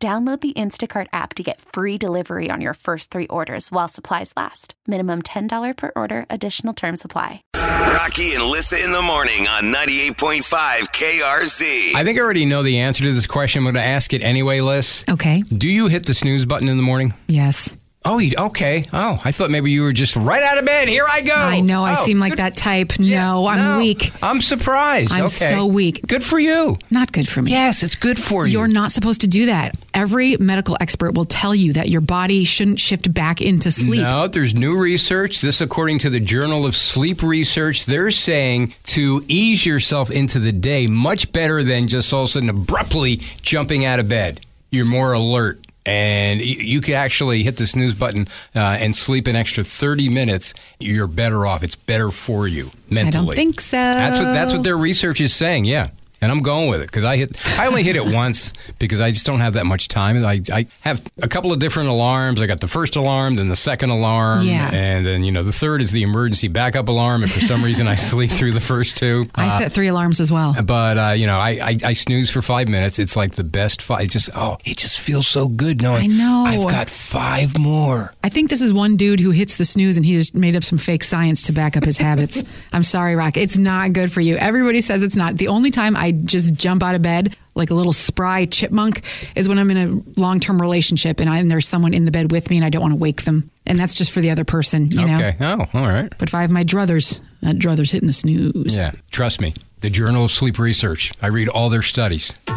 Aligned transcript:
Download 0.00 0.40
the 0.40 0.52
Instacart 0.52 1.08
app 1.12 1.34
to 1.34 1.42
get 1.42 1.60
free 1.60 1.98
delivery 1.98 2.50
on 2.52 2.60
your 2.60 2.74
first 2.74 3.10
three 3.10 3.26
orders 3.26 3.72
while 3.72 3.88
supplies 3.88 4.32
last. 4.36 4.74
Minimum 4.86 5.22
$10 5.22 5.76
per 5.76 5.90
order, 5.96 6.24
additional 6.30 6.72
term 6.72 6.96
supply. 6.96 7.42
Rocky 7.56 8.34
and 8.34 8.44
Lissa 8.44 8.80
in 8.80 8.92
the 8.92 9.02
morning 9.02 9.48
on 9.48 9.64
98.5 9.64 10.44
KRZ. 10.92 11.96
I 11.96 12.04
think 12.04 12.16
I 12.16 12.20
already 12.20 12.44
know 12.44 12.62
the 12.62 12.78
answer 12.78 13.02
to 13.02 13.12
this 13.12 13.26
question. 13.26 13.58
I'm 13.58 13.64
going 13.64 13.74
to 13.74 13.82
ask 13.82 14.14
it 14.14 14.22
anyway, 14.22 14.60
Liz. 14.60 15.04
Okay. 15.08 15.40
Do 15.40 15.68
you 15.68 15.88
hit 15.88 16.06
the 16.06 16.14
snooze 16.14 16.46
button 16.46 16.68
in 16.68 16.76
the 16.76 16.84
morning? 16.84 17.12
Yes. 17.26 17.76
Oh, 18.10 18.18
you, 18.18 18.32
okay. 18.38 18.86
Oh, 18.92 19.20
I 19.22 19.32
thought 19.32 19.50
maybe 19.50 19.70
you 19.70 19.82
were 19.82 19.92
just 19.92 20.16
right 20.16 20.42
out 20.42 20.56
of 20.58 20.64
bed. 20.64 20.88
Here 20.88 21.06
I 21.08 21.20
go. 21.20 21.34
I 21.34 21.60
know. 21.60 21.84
I 21.84 21.92
Oh, 21.98 22.04
seem 22.04 22.18
like 22.18 22.32
good- 22.32 22.38
that 22.38 22.56
type. 22.56 22.94
Yeah, 22.98 23.26
no, 23.26 23.46
I'm 23.46 23.58
no. 23.58 23.78
weak. 23.78 24.10
I'm 24.22 24.40
surprised. 24.40 25.12
I'm 25.12 25.24
okay. 25.26 25.50
so 25.50 25.66
weak. 25.66 26.00
Good 26.06 26.22
for 26.24 26.38
you. 26.38 26.78
Not 26.90 27.12
good 27.12 27.28
for 27.28 27.42
me. 27.42 27.50
Yes, 27.50 27.82
it's 27.82 27.94
good 27.94 28.18
for 28.18 28.46
you. 28.46 28.54
You're 28.54 28.68
not 28.68 28.92
supposed 28.92 29.20
to 29.20 29.26
do 29.26 29.46
that. 29.46 29.74
Every 29.92 30.36
medical 30.38 30.76
expert 30.80 31.12
will 31.14 31.26
tell 31.26 31.54
you 31.54 31.74
that 31.74 31.90
your 31.90 32.00
body 32.00 32.44
shouldn't 32.44 32.80
shift 32.80 33.12
back 33.12 33.42
into 33.42 33.70
sleep. 33.70 34.00
No, 34.00 34.26
there's 34.26 34.54
new 34.54 34.76
research. 34.78 35.40
This, 35.42 35.60
according 35.60 35.98
to 36.00 36.10
the 36.10 36.20
Journal 36.20 36.64
of 36.64 36.74
Sleep 36.74 37.22
Research, 37.22 37.84
they're 37.84 38.10
saying 38.10 38.74
to 38.84 39.22
ease 39.28 39.66
yourself 39.66 40.10
into 40.10 40.38
the 40.38 40.52
day 40.52 40.86
much 40.86 41.30
better 41.32 41.62
than 41.62 41.88
just 41.88 42.12
all 42.14 42.22
of 42.22 42.26
a 42.26 42.28
sudden 42.28 42.48
abruptly 42.48 43.16
jumping 43.42 43.84
out 43.84 44.00
of 44.00 44.08
bed. 44.08 44.40
You're 44.70 44.84
more 44.86 45.12
alert. 45.12 45.60
And 45.88 46.40
you 46.40 46.80
could 46.80 46.94
actually 46.94 47.42
hit 47.42 47.56
the 47.56 47.66
snooze 47.66 47.94
button 47.94 48.28
uh, 48.54 48.58
and 48.58 48.94
sleep 48.94 49.26
an 49.26 49.36
extra 49.36 49.64
30 49.64 50.08
minutes. 50.10 50.52
You're 50.78 51.06
better 51.06 51.46
off. 51.46 51.62
It's 51.62 51.76
better 51.76 52.10
for 52.10 52.46
you 52.46 52.70
mentally. 52.90 53.06
I 53.06 53.26
don't 53.26 53.34
think 53.34 53.60
so. 53.60 53.76
That's 53.76 54.18
what 54.18 54.32
that's 54.32 54.52
what 54.52 54.64
their 54.64 54.76
research 54.76 55.20
is 55.20 55.34
saying. 55.34 55.64
Yeah, 55.64 55.88
and 56.20 56.32
I'm 56.32 56.40
going 56.42 56.68
with 56.70 56.80
it 56.82 56.86
because 56.86 57.04
I 57.04 57.16
hit. 57.16 57.36
I 57.58 57.66
only 57.66 57.82
hit 57.82 57.96
it 57.96 58.04
once 58.12 58.52
because 58.78 59.00
I 59.00 59.10
just 59.10 59.26
don't 59.26 59.40
have 59.40 59.52
that 59.54 59.66
much 59.66 59.88
time. 59.88 60.24
I 60.24 60.40
I 60.52 60.66
have 60.80 61.00
a 61.22 61.28
couple 61.28 61.52
of 61.52 61.58
different 61.58 61.88
alarms. 61.88 62.40
I 62.42 62.46
got 62.46 62.60
the 62.60 62.68
first 62.68 62.96
alarm, 62.96 63.36
then 63.36 63.48
the 63.48 63.56
second 63.56 63.90
alarm, 63.90 64.42
Yeah. 64.46 64.70
and 64.72 65.04
then 65.06 65.22
you 65.24 65.32
know 65.32 65.42
the 65.42 65.52
third 65.52 65.80
is 65.82 65.92
the 65.92 66.02
emergency 66.02 66.48
backup 66.48 66.88
alarm. 66.88 67.22
If 67.22 67.32
for 67.32 67.40
some 67.40 67.62
reason 67.64 67.86
I 67.86 67.94
sleep 68.10 68.30
through 68.30 68.52
the 68.52 68.60
first 68.60 68.96
two, 68.96 69.28
I 69.34 69.60
set 69.60 69.72
three 69.72 69.88
alarms 69.88 70.20
as 70.20 70.32
well. 70.32 70.54
but 70.64 70.98
uh, 70.98 71.12
you 71.16 71.26
know 71.26 71.38
I, 71.38 71.50
I 71.62 71.76
I 71.84 71.92
snooze 71.92 72.30
for 72.30 72.42
five 72.42 72.68
minutes. 72.68 72.98
It's 72.98 73.16
like 73.16 73.32
the 73.36 73.44
best 73.44 73.82
five. 73.82 74.02
It 74.02 74.10
just 74.10 74.30
oh, 74.34 74.58
it 74.64 74.76
just 74.78 74.98
feels 75.00 75.26
so 75.26 75.48
good 75.48 75.82
knowing 75.82 76.04
I 76.04 76.06
know. 76.14 76.44
I've 76.46 76.68
got 76.68 76.88
five 76.88 77.58
more. 77.58 78.12
I 78.24 78.28
think 78.28 78.50
this 78.50 78.60
is 78.62 78.72
one 78.72 78.96
dude 78.96 79.20
who 79.20 79.30
hits 79.30 79.56
the 79.56 79.64
snooze 79.64 79.96
and 79.96 80.04
he 80.04 80.14
just 80.14 80.34
made 80.34 80.56
up 80.56 80.64
some 80.64 80.78
fake 80.78 81.04
science 81.04 81.42
to 81.42 81.52
back 81.52 81.76
up 81.76 81.84
his 81.84 81.98
habits. 81.98 82.42
I'm 82.72 82.82
sorry, 82.82 83.14
Rock. 83.16 83.36
It's 83.36 83.56
not 83.58 83.92
good 83.92 84.12
for 84.12 84.20
you. 84.20 84.36
Everybody 84.36 84.80
says 84.80 85.02
it's 85.02 85.16
not. 85.16 85.36
The 85.36 85.48
only 85.48 85.70
time 85.70 85.96
I 85.96 86.07
just 86.12 86.54
jump 86.54 86.82
out 86.82 86.94
of 86.94 87.02
bed 87.02 87.36
like 87.54 87.70
a 87.70 87.74
little 87.74 87.92
spry 87.92 88.46
chipmunk 88.46 89.02
is 89.34 89.48
when 89.48 89.58
I'm 89.58 89.70
in 89.70 89.76
a 89.76 90.20
long 90.20 90.38
term 90.40 90.60
relationship 90.60 91.18
and, 91.20 91.28
I, 91.28 91.38
and 91.38 91.50
there's 91.50 91.66
someone 91.68 91.92
in 91.92 92.04
the 92.04 92.10
bed 92.12 92.30
with 92.30 92.48
me 92.50 92.56
and 92.56 92.64
I 92.64 92.70
don't 92.70 92.80
want 92.82 92.92
to 92.92 92.98
wake 93.00 93.22
them. 93.22 93.50
And 93.66 93.78
that's 93.78 93.94
just 93.94 94.12
for 94.12 94.20
the 94.20 94.30
other 94.30 94.44
person, 94.44 94.90
you 94.90 95.04
know? 95.04 95.16
Okay. 95.16 95.36
Oh, 95.40 95.66
all 95.74 95.86
right. 95.88 96.08
But 96.18 96.28
if 96.28 96.34
I 96.34 96.42
have 96.42 96.50
my 96.50 96.64
druthers, 96.64 97.20
that 97.42 97.58
druther's 97.58 97.90
hitting 97.90 98.06
the 98.06 98.12
snooze. 98.12 98.76
Yeah, 98.76 98.92
trust 99.10 99.40
me. 99.40 99.54
The 99.80 99.90
Journal 99.90 100.24
of 100.24 100.30
Sleep 100.32 100.58
Research. 100.58 101.12
I 101.22 101.28
read 101.28 101.48
all 101.48 101.68
their 101.68 101.82
studies. 101.82 102.34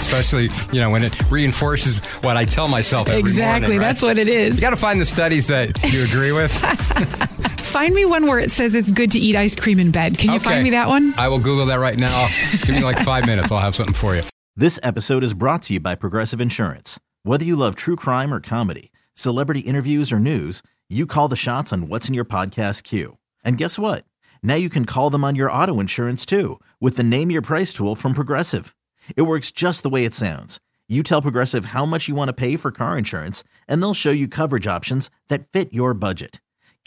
Especially, 0.00 0.48
you 0.72 0.80
know, 0.80 0.90
when 0.90 1.04
it 1.04 1.30
reinforces 1.30 1.98
what 2.22 2.36
I 2.36 2.44
tell 2.44 2.66
myself 2.68 3.08
every 3.08 3.20
Exactly. 3.20 3.60
morning. 3.62 3.78
right? 3.78 3.84
That's 3.86 4.02
what 4.02 4.18
it 4.18 4.28
is. 4.28 4.56
You 4.56 4.60
got 4.60 4.70
to 4.70 4.76
find 4.76 5.00
the 5.00 5.04
studies 5.04 5.46
that 5.48 5.80
you 5.92 6.04
agree 6.04 6.32
with. 6.32 6.52
Find 7.68 7.94
me 7.94 8.04
one 8.04 8.26
where 8.26 8.40
it 8.40 8.50
says 8.50 8.74
it's 8.74 8.90
good 8.90 9.10
to 9.12 9.18
eat 9.18 9.36
ice 9.36 9.54
cream 9.54 9.78
in 9.78 9.90
bed. 9.90 10.18
Can 10.18 10.30
you 10.30 10.36
Okay. 10.36 10.44
find 10.44 10.64
me 10.64 10.70
that 10.70 10.88
one? 10.88 11.14
I 11.18 11.28
will 11.28 11.38
Google 11.38 11.66
that 11.66 11.78
right 11.78 11.98
now. 11.98 12.28
Give 12.62 12.70
me 12.74 12.82
like 12.82 12.98
five 13.00 13.26
minutes. 13.26 13.52
I'll 13.52 13.60
have 13.60 13.74
something 13.76 13.94
for 13.94 14.16
you. 14.16 14.22
This 14.56 14.80
episode 14.82 15.22
is 15.22 15.34
brought 15.34 15.62
to 15.62 15.74
you 15.74 15.80
by 15.80 15.94
Progressive 15.94 16.40
Insurance. 16.40 16.98
Whether 17.22 17.44
you 17.44 17.56
love 17.56 17.76
true 17.76 17.94
crime 17.94 18.32
or 18.34 18.40
comedy, 18.40 18.90
celebrity 19.14 19.60
interviews 19.60 20.10
or 20.10 20.18
news, 20.18 20.62
you 20.88 21.06
call 21.06 21.28
the 21.28 21.36
shots 21.36 21.72
on 21.72 21.88
what's 21.88 22.08
in 22.08 22.14
your 22.14 22.24
podcast 22.24 22.82
queue. 22.84 23.18
And 23.44 23.58
guess 23.58 23.78
what? 23.78 24.04
Now 24.42 24.54
you 24.54 24.70
can 24.70 24.84
call 24.86 25.10
them 25.10 25.22
on 25.24 25.34
your 25.36 25.52
auto 25.52 25.78
insurance 25.78 26.24
too 26.26 26.58
with 26.80 26.96
the 26.96 27.04
Name 27.04 27.30
Your 27.30 27.42
Price 27.42 27.72
tool 27.72 27.94
from 27.94 28.14
Progressive. 28.14 28.74
It 29.14 29.22
works 29.22 29.50
just 29.52 29.82
the 29.82 29.90
way 29.90 30.04
it 30.04 30.14
sounds. 30.14 30.58
You 30.88 31.02
tell 31.02 31.20
Progressive 31.22 31.66
how 31.66 31.84
much 31.84 32.08
you 32.08 32.14
want 32.14 32.28
to 32.28 32.32
pay 32.32 32.56
for 32.56 32.70
car 32.72 32.96
insurance, 32.96 33.44
and 33.68 33.82
they'll 33.82 33.92
show 33.94 34.10
you 34.10 34.26
coverage 34.26 34.66
options 34.66 35.10
that 35.28 35.46
fit 35.52 35.72
your 35.74 35.92
budget. 35.92 36.40